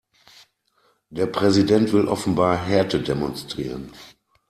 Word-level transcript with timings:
Der 1.11 1.27
Präsident 1.27 1.93
will 1.93 2.07
offenbar 2.07 2.57
Härte 2.65 3.03
demonstrieren. 3.03 3.91